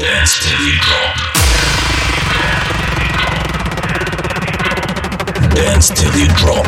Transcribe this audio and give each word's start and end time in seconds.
Dance 0.00 0.38
till 0.42 0.64
you 0.66 0.80
drop. 0.80 1.16
Dance 5.54 5.90
till 5.90 6.16
you 6.16 6.28
drop. 6.28 6.64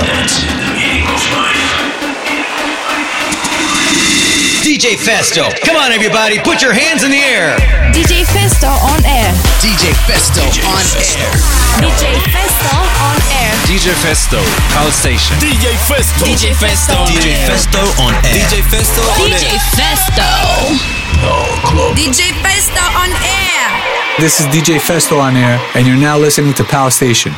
Dance 0.00 0.40
the 0.40 0.72
meaning 0.72 1.06
of 1.06 1.22
life. 1.32 1.63
DJ 4.74 4.98
Festo. 4.98 5.54
Come 5.62 5.76
on, 5.76 5.92
everybody, 5.92 6.40
put 6.40 6.60
your 6.60 6.72
hands 6.72 7.04
in 7.04 7.12
the 7.12 7.22
air. 7.22 7.54
DJ 7.94 8.26
Festo 8.26 8.66
on 8.82 8.98
air. 9.06 9.30
DJ 9.62 9.94
Festo 10.02 10.42
DJ 10.42 10.66
on 10.66 10.82
Festo. 10.82 11.22
air. 11.22 11.30
DJ 11.78 12.18
Festo 12.34 12.74
on 12.98 13.14
air. 13.38 13.54
DJ 13.70 13.94
Festo, 13.94 14.42
Call 14.74 14.90
Station. 14.90 15.38
DJ 15.38 15.78
Festo. 15.86 16.26
DJ 16.26 16.50
Festo. 16.58 17.06
DJ 17.06 17.38
Festo 17.46 17.86
on 18.02 18.14
air. 18.26 18.34
DJ 18.34 18.66
Festo 18.66 19.06
on 19.22 19.30
air. 19.30 19.38
DJ 19.38 19.54
Festo. 19.78 20.26
DJ 21.94 22.34
Festo 22.42 22.82
on 22.98 23.10
air. 23.22 23.70
This 24.18 24.40
is 24.40 24.46
DJ 24.46 24.80
Festo 24.80 25.20
on 25.20 25.36
air, 25.36 25.60
and 25.76 25.86
you're 25.86 25.96
now 25.96 26.18
listening 26.18 26.52
to 26.54 26.64
Power 26.64 26.90
Station. 26.90 27.32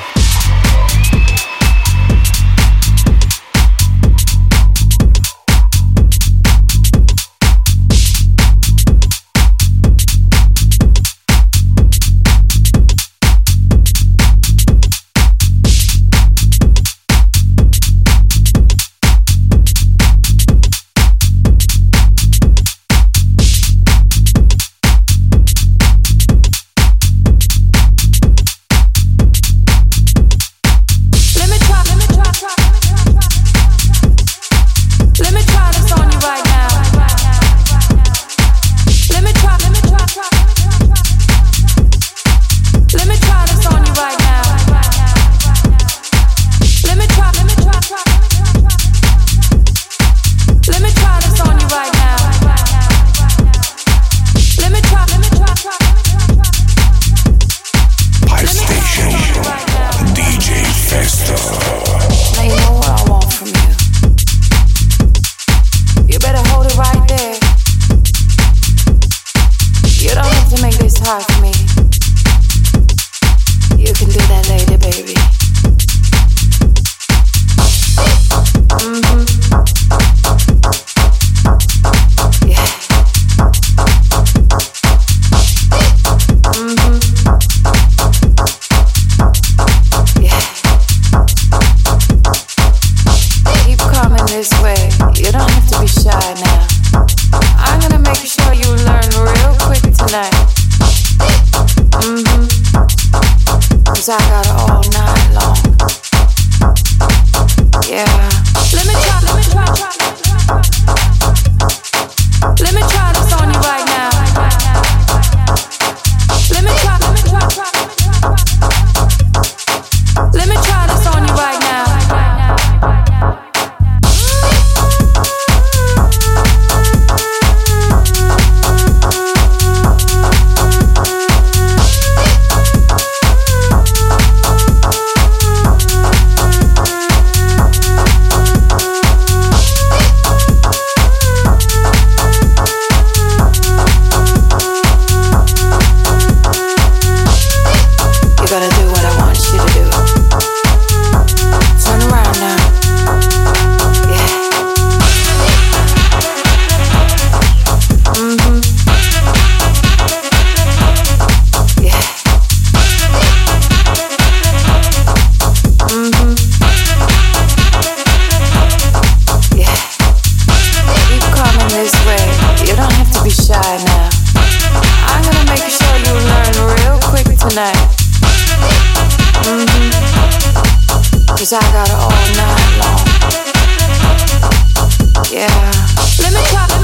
Let 186.27 186.35
me 186.35 186.41
talk. 186.51 186.76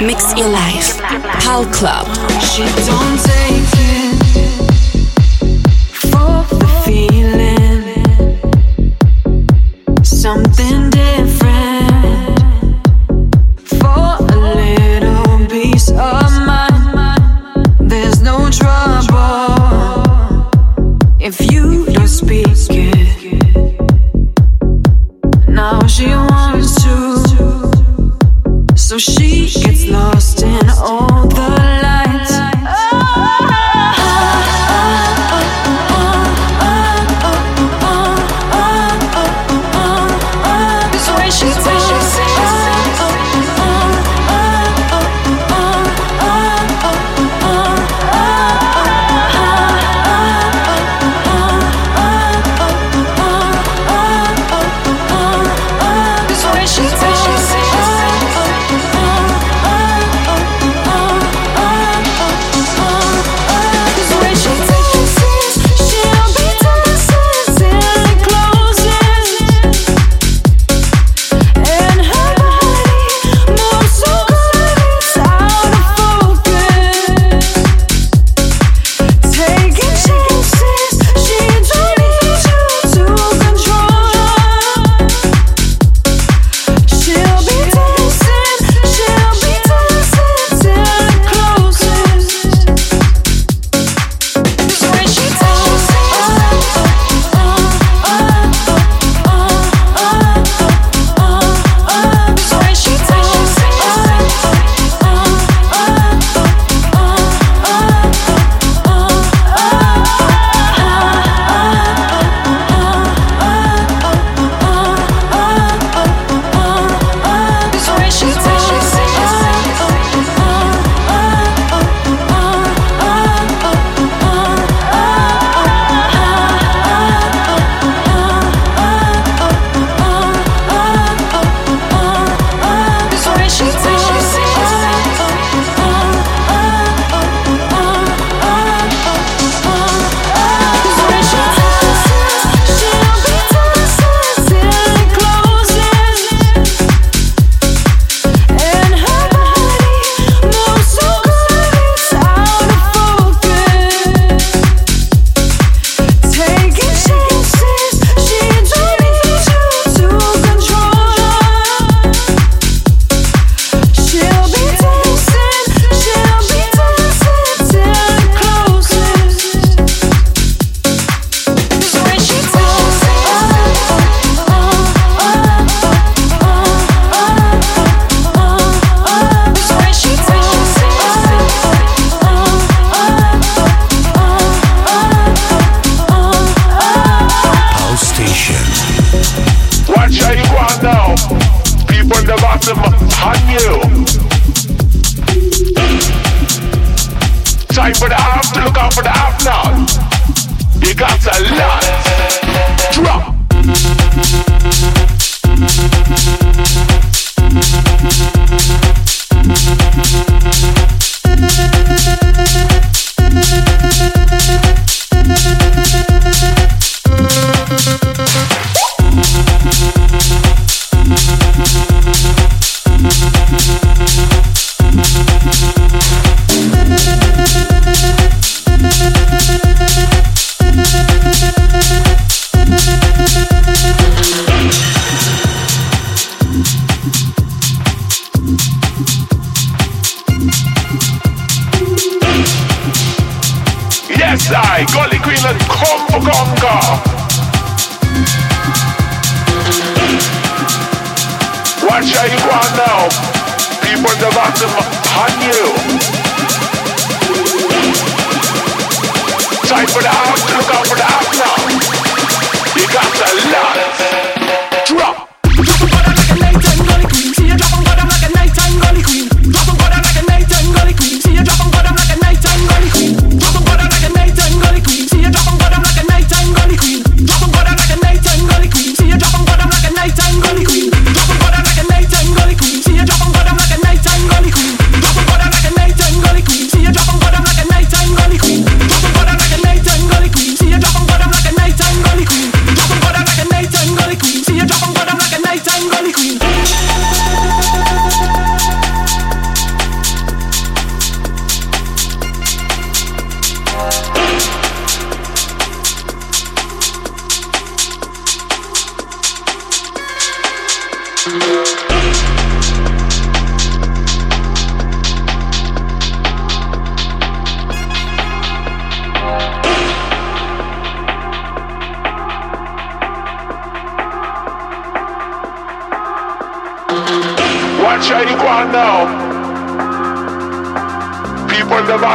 Mix 0.00 0.34
your 0.38 0.48
life. 0.48 0.98
Pal 1.42 1.66
Club. 1.66 2.06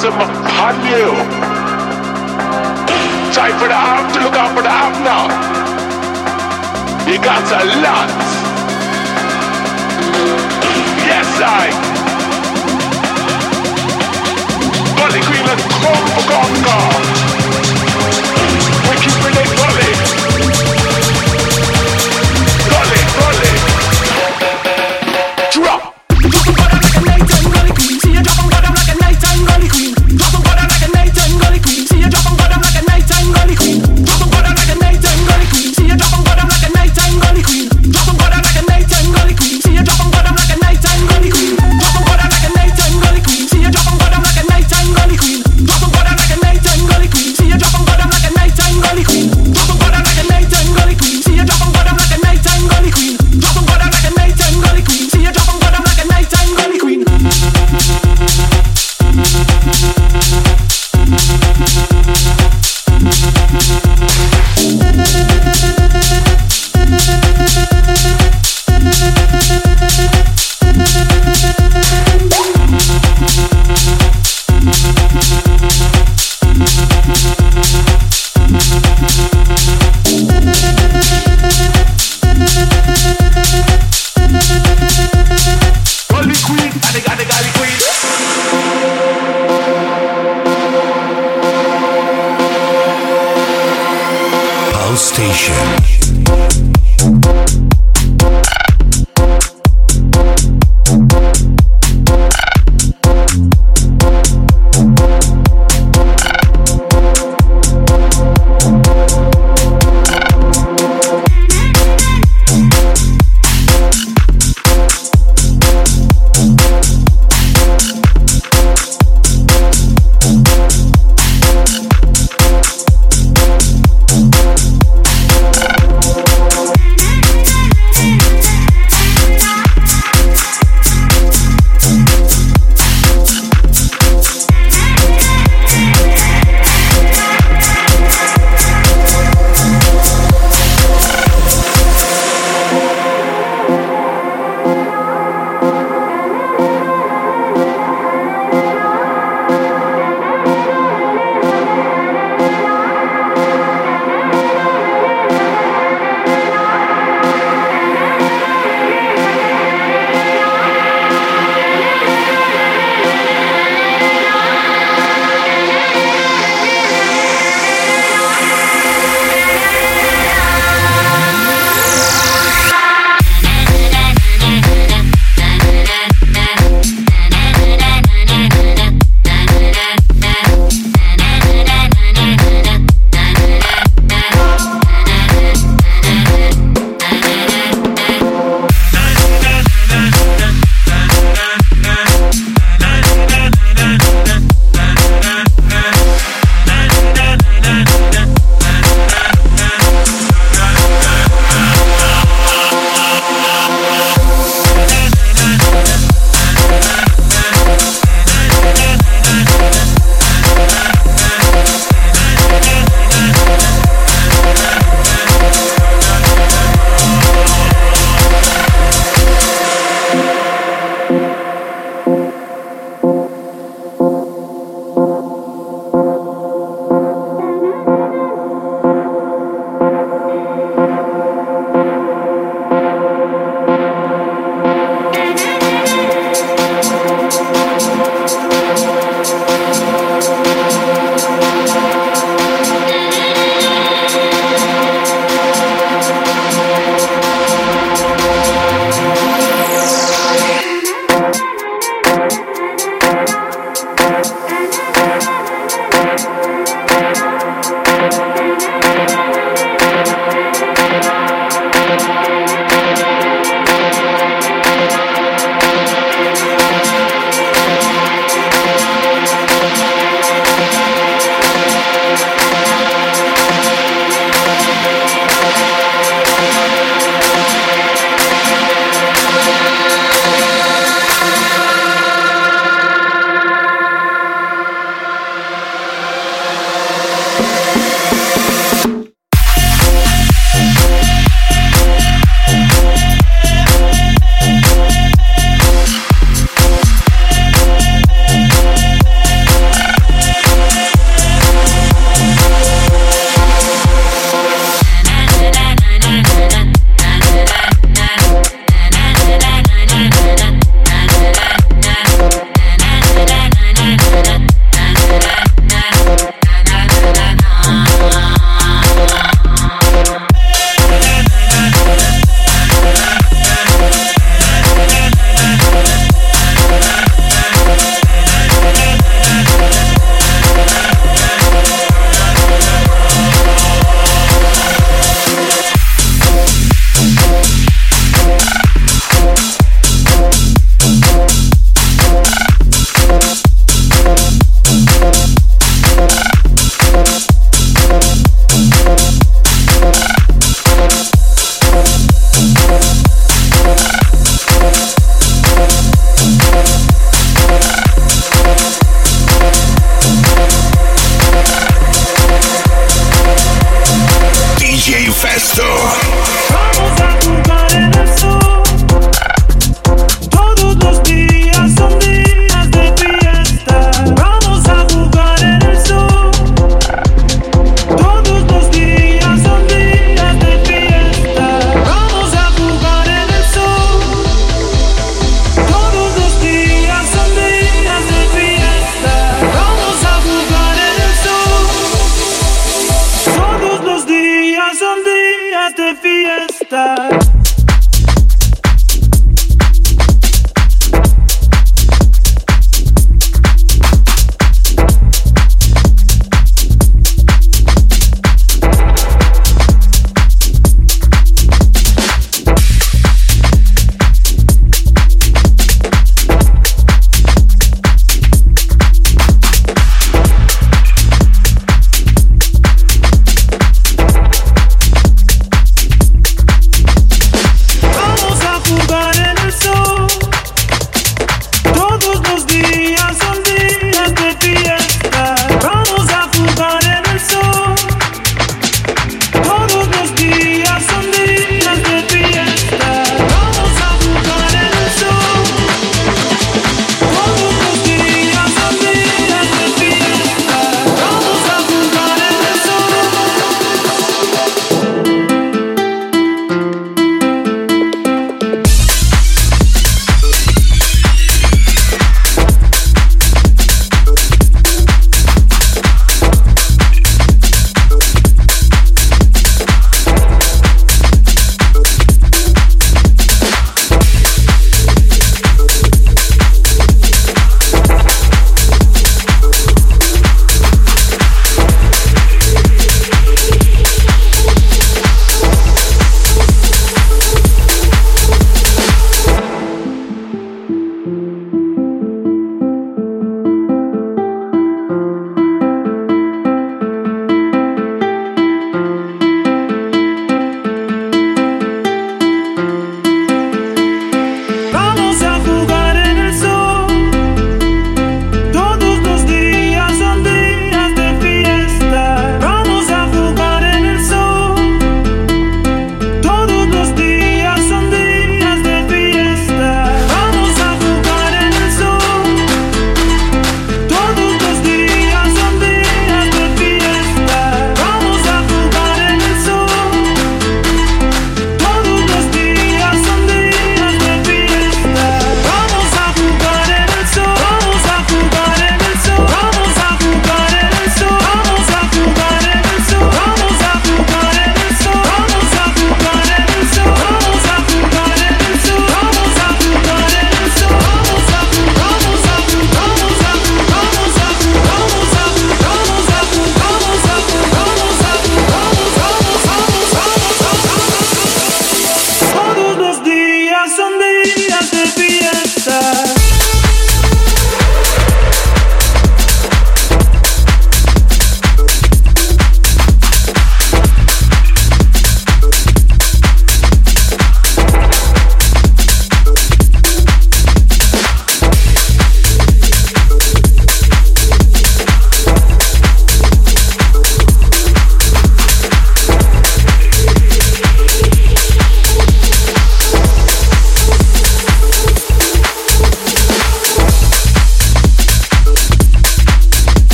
Bottom 0.00 0.18
on 0.18 0.76
you. 0.88 1.12
Time 3.34 3.52
for 3.60 3.68
the 3.68 3.76
arm 3.76 4.10
to 4.14 4.18
look 4.20 4.32
out 4.32 4.56
for 4.56 4.62
the 4.62 4.72
arm 4.72 4.94
now. 5.04 5.28
You 7.06 7.18
got 7.20 7.44
a 7.52 7.64
lot. 7.84 8.08
Yes, 11.04 11.28
I. 11.44 11.68
Gully 14.96 15.20
Queen, 15.20 15.44
let's 15.44 15.64
come 15.68 16.06
for 16.16 16.24
Conquer. 16.32 16.80
We 18.88 18.96
keep 19.04 19.20
it 19.20 19.34
gully. 19.58 19.89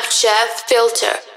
AmpChev 0.00 0.48
filter. 0.66 1.29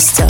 Mr. 0.00 0.29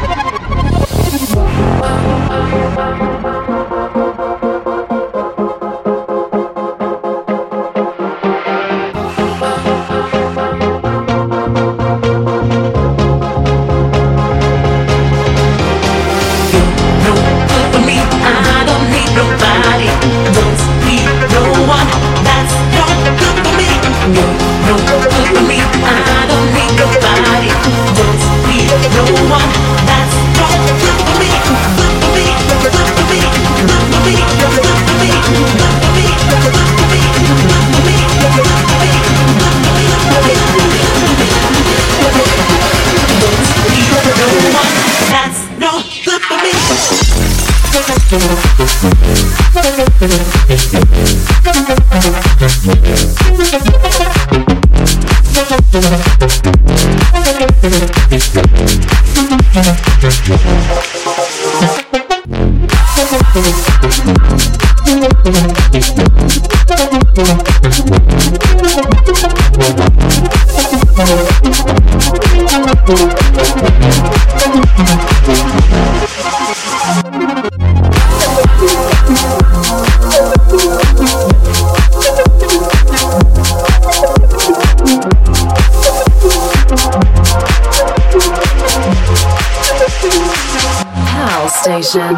Session. 91.91 92.15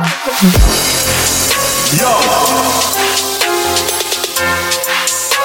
Yo. 1.98 2.14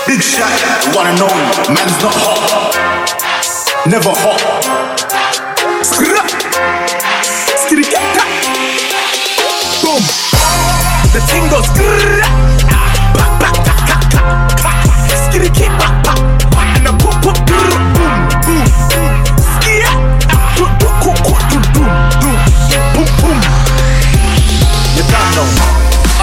Big 0.06 0.22
shot, 0.22 0.52
Wanna 0.94 1.16
know? 1.16 1.32
Man's 1.72 1.96
not 2.02 2.12
hot. 2.12 2.76
Never 3.86 4.10
hot. 4.10 4.42
Boom. 9.82 10.02
The 11.14 11.20
thing 11.24 11.48
goes. 11.48 11.64
Ah, 12.68 12.92
Skitty 15.30 15.54
kick, 15.54 15.70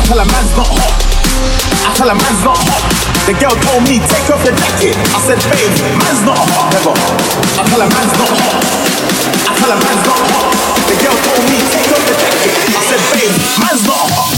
tell 0.06 0.20
her 0.22 0.26
man's 0.30 0.54
not 0.54 0.70
hot. 0.70 0.94
I 1.82 1.90
tell 1.98 2.10
her 2.10 2.14
man's 2.14 2.44
not 2.46 2.58
hot. 2.62 2.86
The 3.26 3.34
girl 3.42 3.58
told 3.58 3.82
me 3.90 3.98
take 4.06 4.30
off 4.30 4.42
the 4.46 4.54
jacket. 4.54 4.94
I 4.94 5.20
said 5.26 5.42
babe, 5.50 5.74
man's 5.98 6.22
not 6.22 6.38
hot. 6.38 6.70
Never. 6.78 6.94
I 6.94 7.66
tell 7.66 7.82
her 7.82 7.90
man's 7.90 8.14
not 8.14 8.30
hot. 8.30 8.62
I 9.50 9.54
tell 9.58 9.72
her 9.74 9.82
man's 9.82 10.06
not 10.06 10.22
hot. 10.30 10.54
The 10.86 10.96
girl 11.02 11.18
told 11.26 11.42
me 11.50 11.58
take 11.74 11.90
off 11.90 12.06
the 12.06 12.14
jacket. 12.22 12.54
I 12.70 12.82
said 12.86 13.02
babe, 13.18 13.34
man's 13.58 13.82
not 13.90 14.06
hot. 14.14 14.30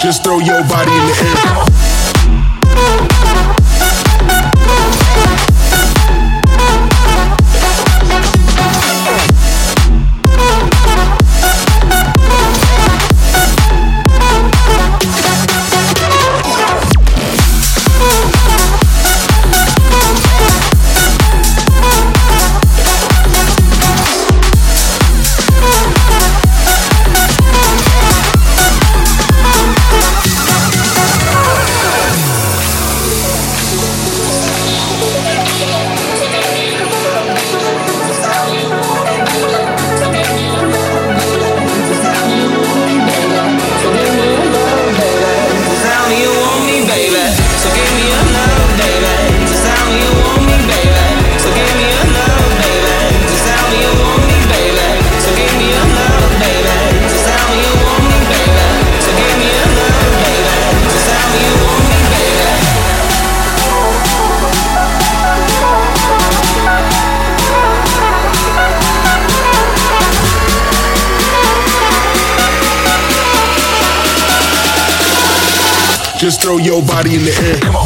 Just 0.00 0.24
throw 0.24 0.38
your 0.38 0.62
body 0.62 0.92
in 0.92 1.06
the 1.08 1.84
air. 1.84 1.89
Throw 76.50 76.58
your 76.58 76.82
body 76.82 77.14
in 77.14 77.22
the 77.22 77.70
air. 77.74 77.79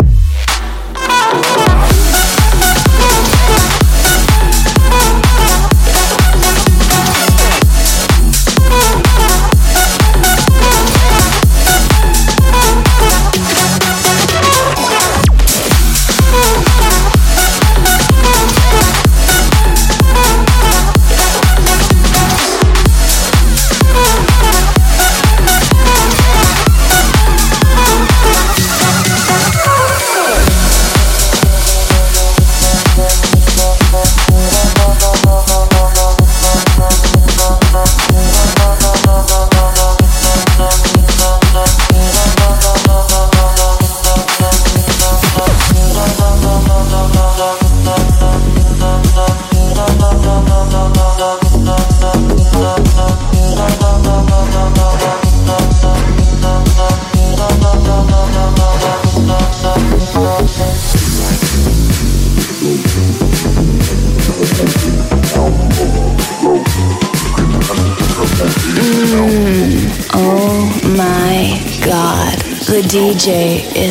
DJ 73.25 73.84